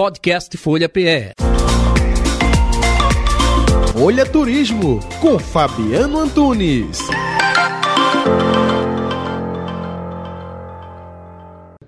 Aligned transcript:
Podcast 0.00 0.56
Folha 0.56 0.88
PE. 0.88 1.34
Folha 3.92 4.24
Turismo 4.24 4.98
com 5.20 5.38
Fabiano 5.38 6.20
Antunes. 6.20 7.00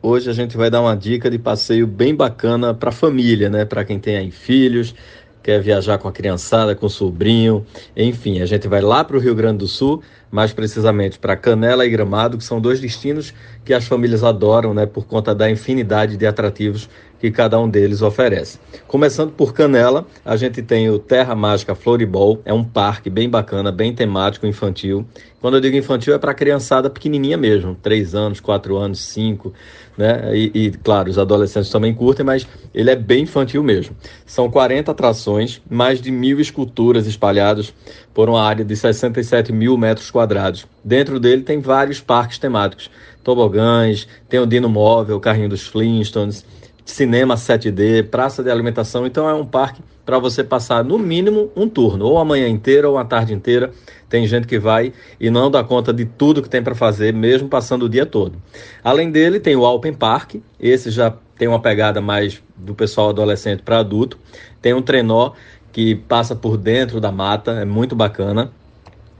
Hoje 0.02 0.28
a 0.28 0.34
gente 0.34 0.58
vai 0.58 0.68
dar 0.68 0.82
uma 0.82 0.94
dica 0.94 1.30
de 1.30 1.38
passeio 1.38 1.86
bem 1.86 2.14
bacana 2.14 2.74
para 2.74 2.92
família, 2.92 3.48
né? 3.48 3.64
Para 3.64 3.82
quem 3.82 3.98
tem 3.98 4.18
aí 4.18 4.30
filhos, 4.30 4.94
quer 5.42 5.60
viajar 5.60 5.96
com 5.96 6.06
a 6.06 6.12
criançada, 6.12 6.74
com 6.74 6.86
o 6.86 6.90
sobrinho, 6.90 7.66
enfim, 7.96 8.40
a 8.40 8.46
gente 8.46 8.68
vai 8.68 8.80
lá 8.80 9.02
para 9.02 9.16
o 9.16 9.20
Rio 9.20 9.34
Grande 9.34 9.58
do 9.58 9.66
Sul, 9.66 10.02
mais 10.30 10.52
precisamente 10.52 11.18
para 11.18 11.36
Canela 11.36 11.84
e 11.84 11.90
Gramado, 11.90 12.38
que 12.38 12.44
são 12.44 12.60
dois 12.60 12.78
destinos 12.78 13.34
que 13.64 13.74
as 13.74 13.84
famílias 13.84 14.22
adoram, 14.22 14.72
né, 14.72 14.86
por 14.86 15.06
conta 15.06 15.34
da 15.34 15.50
infinidade 15.50 16.16
de 16.16 16.26
atrativos 16.26 16.88
que 17.22 17.30
cada 17.30 17.56
um 17.60 17.68
deles 17.68 18.02
oferece. 18.02 18.58
Começando 18.88 19.30
por 19.30 19.54
Canela, 19.54 20.04
a 20.24 20.34
gente 20.34 20.60
tem 20.60 20.90
o 20.90 20.98
Terra 20.98 21.36
Mágica 21.36 21.72
Floribol, 21.72 22.42
é 22.44 22.52
um 22.52 22.64
parque 22.64 23.08
bem 23.08 23.30
bacana, 23.30 23.70
bem 23.70 23.94
temático, 23.94 24.44
infantil. 24.44 25.06
Quando 25.40 25.54
eu 25.54 25.60
digo 25.60 25.76
infantil 25.76 26.14
é 26.14 26.18
para 26.18 26.34
criançada 26.34 26.90
pequenininha 26.90 27.36
mesmo, 27.36 27.76
3 27.80 28.16
anos, 28.16 28.40
4 28.40 28.76
anos, 28.76 28.98
5, 28.98 29.52
né? 29.96 30.36
E, 30.36 30.50
e, 30.52 30.70
claro, 30.72 31.08
os 31.08 31.16
adolescentes 31.16 31.70
também 31.70 31.94
curtem, 31.94 32.26
mas 32.26 32.44
ele 32.74 32.90
é 32.90 32.96
bem 32.96 33.22
infantil 33.22 33.62
mesmo. 33.62 33.94
São 34.26 34.50
40 34.50 34.90
atrações, 34.90 35.62
mais 35.70 36.00
de 36.00 36.10
mil 36.10 36.40
esculturas 36.40 37.06
espalhadas 37.06 37.72
por 38.12 38.28
uma 38.28 38.42
área 38.42 38.64
de 38.64 38.74
67 38.74 39.52
mil 39.52 39.76
metros 39.78 40.10
quadrados. 40.10 40.66
Dentro 40.82 41.20
dele 41.20 41.42
tem 41.42 41.60
vários 41.60 42.00
parques 42.00 42.38
temáticos, 42.38 42.90
tobogãs, 43.22 44.08
tem 44.28 44.40
o 44.40 44.46
Dino 44.46 44.68
Móvel, 44.68 45.18
o 45.18 45.20
carrinho 45.20 45.48
dos 45.48 45.64
Flintstones, 45.68 46.44
cinema 46.84 47.34
7D, 47.34 48.08
praça 48.08 48.42
de 48.42 48.50
alimentação. 48.50 49.06
Então 49.06 49.28
é 49.28 49.34
um 49.34 49.44
parque 49.44 49.82
para 50.04 50.18
você 50.18 50.42
passar 50.42 50.82
no 50.82 50.98
mínimo 50.98 51.50
um 51.54 51.68
turno, 51.68 52.06
ou 52.06 52.18
a 52.18 52.24
manhã 52.24 52.48
inteira 52.48 52.88
ou 52.88 52.98
a 52.98 53.04
tarde 53.04 53.32
inteira. 53.32 53.70
Tem 54.08 54.26
gente 54.26 54.46
que 54.46 54.58
vai 54.58 54.92
e 55.18 55.30
não 55.30 55.50
dá 55.50 55.62
conta 55.62 55.92
de 55.92 56.04
tudo 56.04 56.42
que 56.42 56.48
tem 56.48 56.62
para 56.62 56.74
fazer, 56.74 57.14
mesmo 57.14 57.48
passando 57.48 57.84
o 57.84 57.88
dia 57.88 58.04
todo. 58.04 58.36
Além 58.82 59.10
dele, 59.10 59.40
tem 59.40 59.56
o 59.56 59.64
Alpen 59.64 59.94
Park, 59.94 60.36
esse 60.60 60.90
já 60.90 61.14
tem 61.38 61.48
uma 61.48 61.60
pegada 61.60 62.00
mais 62.00 62.42
do 62.56 62.74
pessoal 62.74 63.10
adolescente 63.10 63.62
para 63.62 63.78
adulto. 63.78 64.18
Tem 64.60 64.74
um 64.74 64.82
trenó 64.82 65.32
que 65.72 65.94
passa 65.94 66.36
por 66.36 66.56
dentro 66.56 67.00
da 67.00 67.10
mata, 67.10 67.52
é 67.52 67.64
muito 67.64 67.96
bacana 67.96 68.52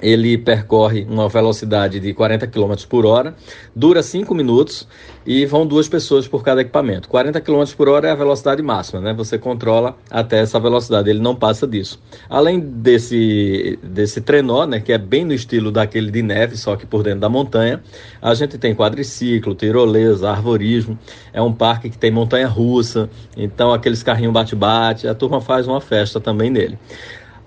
ele 0.02 0.36
percorre 0.36 1.06
uma 1.08 1.28
velocidade 1.28 2.00
de 2.00 2.12
40 2.12 2.46
km 2.48 2.74
por 2.88 3.06
hora, 3.06 3.34
dura 3.74 4.02
5 4.02 4.34
minutos 4.34 4.88
e 5.24 5.46
vão 5.46 5.64
duas 5.64 5.88
pessoas 5.88 6.26
por 6.26 6.42
cada 6.42 6.60
equipamento. 6.60 7.08
40 7.08 7.40
km 7.40 7.64
por 7.76 7.88
hora 7.88 8.08
é 8.08 8.10
a 8.10 8.14
velocidade 8.14 8.60
máxima, 8.60 9.00
né? 9.00 9.14
Você 9.14 9.38
controla 9.38 9.96
até 10.10 10.40
essa 10.40 10.58
velocidade, 10.58 11.08
ele 11.08 11.20
não 11.20 11.36
passa 11.36 11.66
disso. 11.66 12.02
Além 12.28 12.58
desse, 12.58 13.78
desse 13.82 14.20
trenó, 14.20 14.66
né, 14.66 14.80
que 14.80 14.92
é 14.92 14.98
bem 14.98 15.24
no 15.24 15.32
estilo 15.32 15.70
daquele 15.70 16.10
de 16.10 16.22
neve, 16.22 16.56
só 16.56 16.74
que 16.74 16.84
por 16.84 17.04
dentro 17.04 17.20
da 17.20 17.28
montanha, 17.28 17.80
a 18.20 18.34
gente 18.34 18.58
tem 18.58 18.74
quadriciclo, 18.74 19.54
tirolesa, 19.54 20.30
arvorismo, 20.30 20.98
é 21.32 21.40
um 21.40 21.52
parque 21.52 21.88
que 21.88 21.98
tem 21.98 22.10
montanha 22.10 22.48
russa, 22.48 23.08
então 23.36 23.72
aqueles 23.72 24.02
carrinhos 24.02 24.32
bate-bate, 24.32 25.06
a 25.06 25.14
turma 25.14 25.40
faz 25.40 25.68
uma 25.68 25.80
festa 25.80 26.20
também 26.20 26.50
nele. 26.50 26.76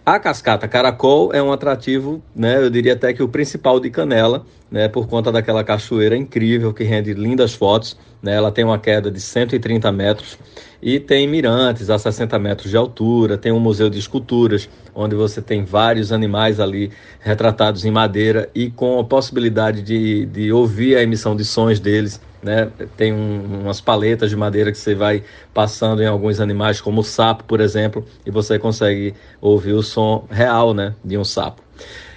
A 0.06 0.20
cascata 0.20 0.68
Caracol 0.68 1.34
é 1.34 1.42
um 1.42 1.52
atrativo, 1.52 2.22
né, 2.36 2.64
eu 2.64 2.70
diria 2.70 2.94
até 2.94 3.12
que 3.12 3.24
o 3.24 3.28
principal 3.28 3.80
de 3.80 3.90
Canela, 3.90 4.46
né, 4.70 4.88
por 4.88 5.08
conta 5.08 5.32
daquela 5.32 5.64
cachoeira 5.64 6.16
incrível 6.16 6.72
que 6.72 6.84
rende 6.84 7.12
lindas 7.12 7.56
fotos. 7.56 7.98
Né, 8.22 8.36
ela 8.36 8.52
tem 8.52 8.64
uma 8.64 8.78
queda 8.78 9.10
de 9.10 9.20
130 9.20 9.92
metros 9.92 10.38
e 10.80 11.00
tem 11.00 11.28
mirantes 11.28 11.90
a 11.90 11.98
60 11.98 12.38
metros 12.38 12.70
de 12.70 12.78
altura. 12.78 13.36
Tem 13.36 13.52
um 13.52 13.60
museu 13.60 13.90
de 13.90 13.98
esculturas, 13.98 14.70
onde 14.94 15.16
você 15.16 15.42
tem 15.42 15.66
vários 15.66 16.12
animais 16.12 16.60
ali 16.60 16.92
retratados 17.20 17.84
em 17.84 17.90
madeira 17.90 18.48
e 18.54 18.70
com 18.70 19.00
a 19.00 19.04
possibilidade 19.04 19.82
de, 19.82 20.28
de 20.28 20.52
ouvir 20.52 20.98
a 20.98 21.02
emissão 21.02 21.36
de 21.36 21.44
sons 21.44 21.80
deles 21.80 22.22
né? 22.46 22.70
Tem 22.96 23.12
um, 23.12 23.62
umas 23.64 23.82
paletas 23.82 24.30
de 24.30 24.36
madeira 24.36 24.72
que 24.72 24.78
você 24.78 24.94
vai 24.94 25.24
passando 25.54 26.02
em 26.04 26.06
alguns 26.06 26.40
animais, 26.40 26.80
como 26.80 27.02
o 27.02 27.04
sapo, 27.04 27.44
por 27.44 27.60
exemplo, 27.60 28.06
e 28.24 28.30
você 28.30 28.60
consegue 28.60 29.16
ouvir 29.42 29.74
o 29.74 29.82
som 29.82 30.26
real, 30.30 30.74
né, 30.74 30.94
de 31.04 31.18
um 31.18 31.24
sapo. 31.24 31.64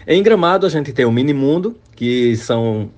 Em 0.06 0.22
Gramado 0.22 0.66
a 0.66 0.68
gente 0.68 0.92
tem 0.92 1.06
o 1.06 1.10
Mini 1.10 1.32
Mundo, 1.32 1.76
que 1.96 2.36
são 2.36 2.90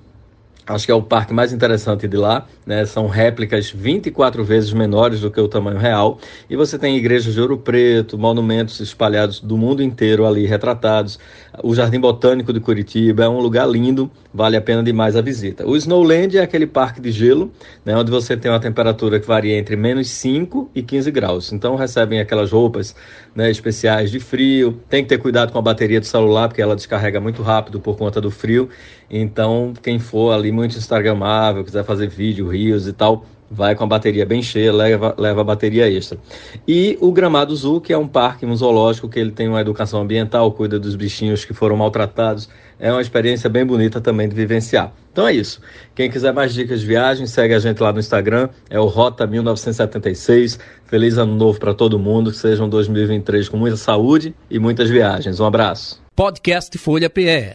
acho 0.65 0.85
que 0.85 0.91
é 0.91 0.95
o 0.95 1.01
parque 1.01 1.33
mais 1.33 1.51
interessante 1.51 2.07
de 2.07 2.17
lá, 2.17 2.45
né? 2.65 2.85
São 2.85 3.07
réplicas 3.07 3.69
24 3.69 4.43
vezes 4.43 4.71
menores 4.73 5.21
do 5.21 5.31
que 5.31 5.39
o 5.39 5.47
tamanho 5.47 5.77
real. 5.77 6.19
E 6.49 6.55
você 6.55 6.77
tem 6.77 6.95
igrejas 6.95 7.33
de 7.33 7.41
ouro 7.41 7.57
preto, 7.57 8.17
monumentos 8.17 8.79
espalhados 8.79 9.39
do 9.39 9.57
mundo 9.57 9.81
inteiro 9.81 10.25
ali 10.25 10.45
retratados. 10.45 11.19
O 11.63 11.75
Jardim 11.75 11.99
Botânico 11.99 12.53
de 12.53 12.59
Curitiba 12.59 13.23
é 13.23 13.29
um 13.29 13.39
lugar 13.39 13.67
lindo, 13.67 14.09
vale 14.33 14.55
a 14.55 14.61
pena 14.61 14.81
demais 14.81 15.15
a 15.15 15.21
visita. 15.21 15.67
O 15.67 15.75
Snowland 15.75 16.37
é 16.37 16.41
aquele 16.41 16.65
parque 16.65 17.01
de 17.01 17.11
gelo, 17.11 17.51
né? 17.83 17.95
Onde 17.95 18.11
você 18.11 18.37
tem 18.37 18.51
uma 18.51 18.59
temperatura 18.59 19.19
que 19.19 19.27
varia 19.27 19.57
entre 19.57 19.75
menos 19.75 20.09
5 20.09 20.71
e 20.73 20.81
15 20.81 21.11
graus. 21.11 21.51
Então 21.51 21.75
recebem 21.75 22.19
aquelas 22.19 22.51
roupas 22.51 22.95
né, 23.35 23.49
especiais 23.49 24.11
de 24.11 24.19
frio. 24.19 24.79
Tem 24.89 25.03
que 25.03 25.09
ter 25.09 25.17
cuidado 25.17 25.51
com 25.51 25.59
a 25.59 25.61
bateria 25.61 25.99
do 25.99 26.05
celular, 26.05 26.47
porque 26.47 26.61
ela 26.61 26.75
descarrega 26.75 27.19
muito 27.19 27.41
rápido 27.41 27.79
por 27.79 27.97
conta 27.97 28.19
do 28.21 28.29
frio. 28.29 28.69
Então, 29.09 29.73
quem 29.81 29.99
for 29.99 30.31
ali 30.31 30.50
muito 30.51 30.77
instagramável, 30.77 31.63
quiser 31.63 31.83
fazer 31.83 32.07
vídeo, 32.07 32.47
rios 32.47 32.87
e 32.87 32.93
tal, 32.93 33.25
vai 33.51 33.75
com 33.75 33.83
a 33.83 33.87
bateria 33.87 34.25
bem 34.25 34.41
cheia, 34.41 34.71
leva, 34.71 35.13
leva 35.17 35.41
a 35.41 35.43
bateria 35.43 35.91
extra. 35.91 36.17
E 36.65 36.97
o 37.01 37.11
Gramado 37.11 37.53
Zoo, 37.53 37.81
que 37.81 37.91
é 37.91 37.97
um 37.97 38.07
parque, 38.07 38.45
um 38.45 38.55
zoológico, 38.55 39.09
que 39.09 39.19
ele 39.19 39.31
tem 39.31 39.49
uma 39.49 39.59
educação 39.59 40.01
ambiental, 40.01 40.49
cuida 40.53 40.79
dos 40.79 40.95
bichinhos 40.95 41.43
que 41.43 41.53
foram 41.53 41.75
maltratados. 41.75 42.49
É 42.79 42.91
uma 42.91 43.01
experiência 43.01 43.49
bem 43.49 43.65
bonita 43.65 43.99
também 43.99 44.29
de 44.29 44.33
vivenciar. 44.33 44.93
Então 45.11 45.27
é 45.27 45.33
isso. 45.33 45.59
Quem 45.93 46.09
quiser 46.09 46.33
mais 46.33 46.53
dicas 46.53 46.79
de 46.79 46.87
viagem, 46.87 47.27
segue 47.27 47.53
a 47.53 47.59
gente 47.59 47.83
lá 47.83 47.91
no 47.91 47.99
Instagram, 47.99 48.47
é 48.69 48.79
o 48.79 48.85
Rota 48.85 49.27
1976. 49.27 50.57
Feliz 50.85 51.17
ano 51.17 51.35
novo 51.35 51.59
para 51.59 51.73
todo 51.73 51.99
mundo, 51.99 52.31
que 52.31 52.37
seja 52.37 52.63
um 52.63 52.69
2023 52.69 53.49
com 53.49 53.57
muita 53.57 53.75
saúde 53.75 54.33
e 54.49 54.57
muitas 54.57 54.89
viagens. 54.89 55.39
Um 55.39 55.45
abraço. 55.45 56.01
Podcast 56.15 56.77
Folha 56.77 57.09
PE. 57.09 57.53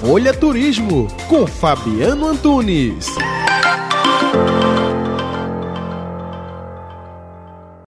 Folha 0.00 0.32
Turismo 0.32 1.08
com 1.28 1.44
Fabiano 1.46 2.28
Antunes. 2.28 3.06